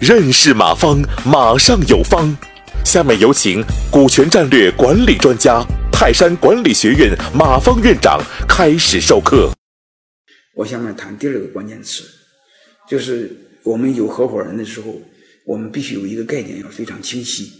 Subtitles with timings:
[0.00, 2.36] 认识马方，马上有方。
[2.84, 9.52] 下面有请股权战略管理专家、泰山管理学院马方院长开始授课。
[10.56, 12.02] 我下面谈第二个关键词，
[12.88, 13.30] 就是
[13.62, 15.00] 我们有合伙人的时候，
[15.46, 17.52] 我们必须有一个概念要非常清晰，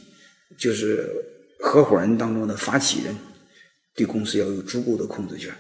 [0.59, 1.09] 就是
[1.61, 3.17] 合伙人当中的发起人
[3.95, 5.55] 对公司要有足够的控制权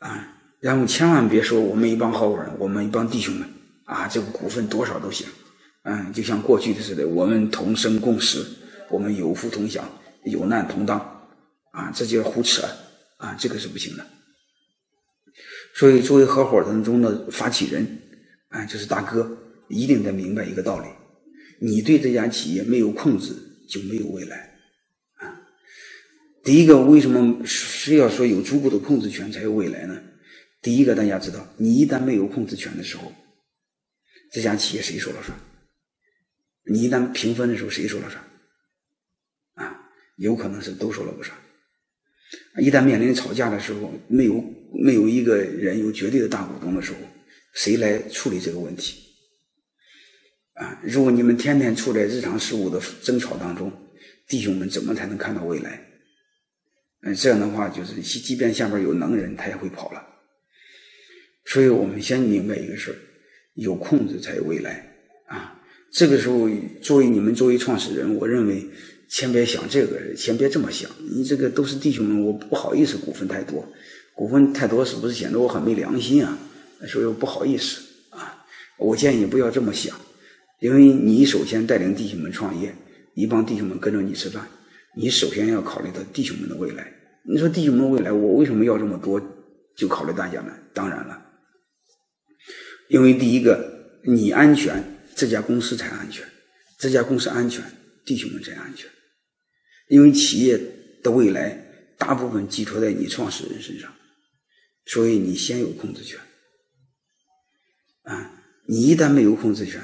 [0.00, 3.48] 啊，然后千万别说我们一帮合伙人，我们一帮弟兄们。
[3.84, 5.26] 啊，这个股份多少都行，
[5.84, 8.46] 嗯，就像过去的似的，我们同生共死，
[8.90, 9.82] 我们有福同享，
[10.24, 10.98] 有难同当，
[11.72, 12.68] 啊，这就是胡扯，
[13.16, 14.06] 啊，这个是不行的。
[15.74, 17.98] 所以，作为合伙当中的发起人，
[18.50, 19.38] 啊，就是大哥，
[19.68, 20.86] 一定得明白一个道理：
[21.58, 23.32] 你对这家企业没有控制，
[23.70, 24.36] 就没有未来。
[25.14, 25.40] 啊，
[26.44, 29.98] 第一个，为什么非要说有足够的控制权才有未来呢？
[30.60, 33.12] 第一个，大家知道，你一旦没有控制权的时候，
[34.32, 35.38] 这家企业谁说了算？
[36.64, 38.22] 你一旦平分的时候，谁说了算？
[39.54, 41.36] 啊，有可能是都说了不算。
[42.60, 44.44] 一旦面临吵架的时候，没有
[44.84, 46.98] 没有一个人有绝对的大股东的时候，
[47.54, 49.00] 谁来处理这个问题？
[50.54, 53.72] 啊，如果你们天天处在日常事务的争吵当中，
[54.26, 55.80] 弟兄们怎么才能看到未来？
[57.02, 60.04] 嗯，这样的话，就是即便下边有能人，他也会跑了。
[61.48, 62.96] 所以我们先明白一个事儿。
[63.54, 64.86] 有控制才有未来
[65.26, 65.60] 啊！
[65.90, 66.48] 这个时候，
[66.80, 68.64] 作为你们作为创始人，我认为
[69.08, 70.88] 先别想这个，先别这么想。
[71.10, 73.66] 你这个都是弟兄们，我不好意思股份太多，
[74.14, 76.38] 股份太多是不是显得我很没良心啊？
[76.86, 78.46] 所以我不好意思啊！
[78.78, 79.96] 我建议你不要这么想，
[80.60, 82.72] 因为你首先带领弟兄们创业，
[83.14, 84.46] 一帮弟兄们跟着你吃饭，
[84.94, 86.92] 你首先要考虑到弟兄们的未来。
[87.24, 89.20] 你说弟兄们未来，我为什么要这么多？
[89.74, 90.52] 就考虑大家呢？
[90.72, 91.24] 当然了。
[92.88, 94.82] 因为第一个，你安全，
[95.14, 96.24] 这家公司才安全；
[96.78, 97.62] 这家公司安全，
[98.04, 98.88] 弟兄们才安全。
[99.88, 100.58] 因为企业
[101.02, 103.92] 的未来大部分寄托在你创始人身上，
[104.86, 106.18] 所以你先有控制权。
[108.04, 109.80] 啊，你一旦没有控制权，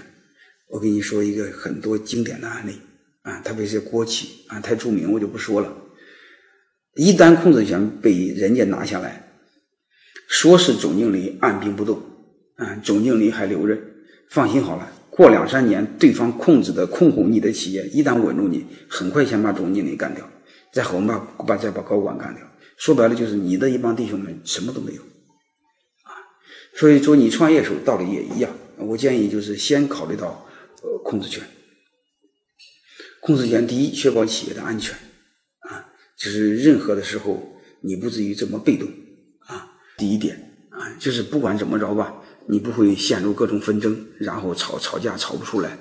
[0.69, 2.79] 我跟你说一个很多经典的案例
[3.23, 5.77] 啊，特别是国企啊，太著名我就不说了。
[6.95, 9.29] 一旦控制权被人家拿下来，
[10.29, 12.03] 说是总经理按兵不动。
[12.57, 13.77] 啊，总经理还留着，
[14.31, 14.91] 放心好了。
[15.11, 20.29] 过两三年，对方控制的控股你的企业，一旦稳住你，很快先把总经理干掉，
[20.73, 22.45] 再后把把再把高管干掉。
[22.77, 25.03] 说白了，就是你的一帮弟兄们什么都没有，
[26.03, 26.19] 啊。
[26.75, 28.51] 所以说，你创业的时候道理也一样。
[28.77, 30.45] 我建议就是先考虑到
[30.83, 31.45] 呃控制权，
[33.21, 34.97] 控制权第一，确保企业的安全，
[35.61, 35.87] 啊，
[36.17, 38.89] 就是任何的时候你不至于这么被动，
[39.47, 42.17] 啊，第一点啊，就是不管怎么着吧。
[42.49, 45.79] 你不会陷入各种纷争，然后吵吵架吵不出来，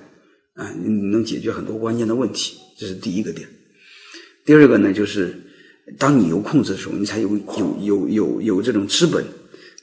[0.56, 3.48] 啊，你能解决很多关键的问题，这是第一个点。
[4.46, 5.40] 第二个呢，就是
[5.98, 9.26] 当你有控制的时候，你才有有有有有这种资本，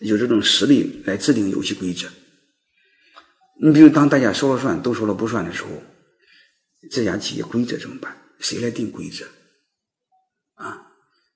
[0.01, 2.07] 有这种实力来制定游戏规则。
[3.63, 5.69] 你比如当大家说了算，都说了不算的时候，
[6.91, 8.17] 这家企业规则怎么办？
[8.39, 9.27] 谁来定规则？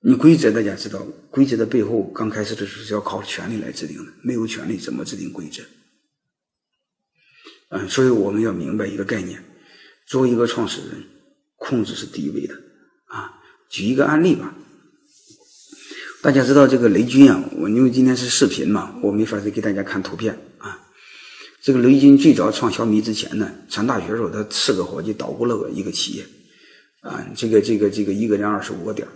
[0.07, 5.63] 你规则大家知道，规则的背后刚开始的时候是要靠权力来制定的，没有权力怎么制定规则？
[7.69, 9.43] 嗯，所以我们要明白一个概念：
[10.05, 11.03] 作为一个创始人，
[11.55, 12.53] 控制是第一位的。
[13.05, 13.33] 啊，
[13.67, 14.55] 举一个案例吧。
[16.21, 20.87] 大家知道这个雷军啊，我因为今天是视频嘛，我没法再给大家看图片啊。
[21.63, 26.27] 这个雷军最早创小米之前呢，上大学的时候，他四个伙计捣鼓了一个企业，
[27.01, 29.13] 啊，这个这个这个一个人二十五个点啊。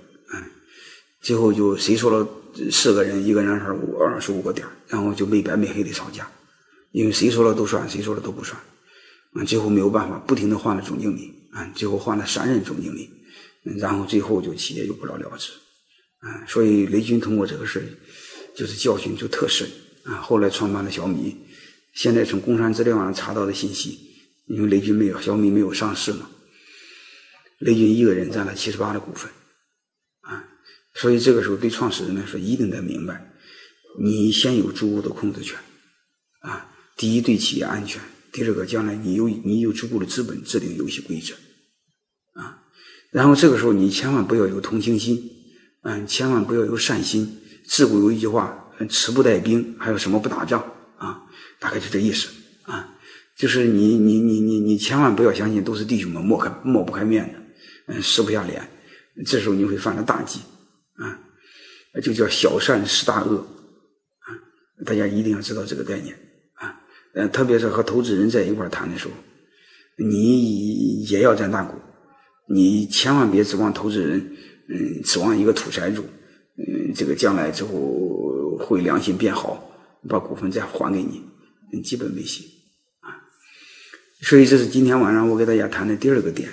[1.22, 2.28] 最后就谁说了
[2.72, 6.30] 四个人一个人二十五二十五个点然后就没白没黑的吵架，
[6.92, 8.60] 因为谁说了都算，谁说了都不算，
[9.34, 13.10] 啊，最后没有办法，不停的换了总经理，啊，最后换了三任总经理，
[13.80, 15.52] 然后最后就企业就不了了之，
[16.20, 17.84] 啊，所以雷军通过这个事
[18.56, 19.70] 就是教训就特深，
[20.04, 21.36] 啊，后来创办了小米，
[21.94, 24.00] 现在从工商资料上查到的信息，
[24.48, 26.30] 因为雷军没有小米没有上市嘛，
[27.60, 29.30] 雷军一个人占了七十八的股份。
[31.00, 33.32] 所以这个时候，对创始人来说，一定得明白，
[34.02, 35.58] 你先有足够的控制权，
[36.42, 38.02] 啊，第一对企业安全，
[38.34, 41.34] 第二个将来你有你有足够的资本制定游戏规则，
[42.34, 42.64] 啊，
[43.12, 45.24] 然后这个时候你千万不要有同情心，
[45.84, 47.38] 嗯，千万不要有善心。
[47.66, 50.60] 自古有一句话，持不带兵，还有什么不打仗
[50.98, 51.22] 啊？
[51.60, 52.28] 大概就这意思
[52.64, 52.98] 啊，
[53.38, 57.32] 就是你你你你你千万不要相信都是弟兄们抹开抹不开面子，
[57.88, 58.68] 嗯，撕不下脸，
[59.26, 60.40] 这时候你会犯了大忌。
[62.02, 63.38] 就叫小善失大恶，
[64.20, 64.28] 啊，
[64.86, 66.16] 大家一定要知道这个概念
[66.54, 66.80] 啊。
[67.16, 69.14] 嗯，特别是和投资人在一块谈的时候，
[69.98, 71.78] 你也要占大股，
[72.48, 74.20] 你千万别指望投资人，
[74.70, 76.06] 嗯，指望一个土财主，
[76.58, 79.72] 嗯，这个将来之后会良心变好，
[80.08, 82.46] 把股份再还给你，基本没戏
[83.00, 83.18] 啊。
[84.22, 86.50] 所以这是今天晚上我给大家谈的第二个点。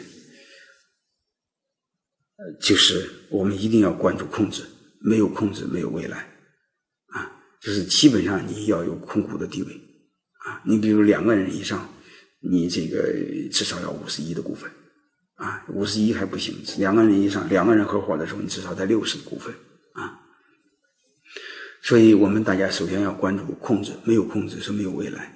[2.60, 4.62] 就是我们一定要关注控制，
[5.08, 6.18] 没有控制没有未来，
[7.10, 7.30] 啊，
[7.60, 9.72] 就是基本上你要有控股的地位，
[10.44, 11.88] 啊，你比如两个人以上，
[12.40, 13.14] 你这个
[13.52, 14.68] 至少要五十一的股份，
[15.36, 19.54] 啊，五十一还不行，两个人以上，两个人合伙的时候，你至少得六十的股份，
[19.92, 20.18] 啊，
[21.82, 25.35] 所以我们大家首先要关注控制，没有控制是没有未来。